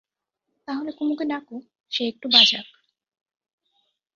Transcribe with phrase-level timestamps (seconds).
[0.67, 1.55] তা হলে কুমুকে ডাকো,
[1.91, 2.65] সে একটু বাজাক।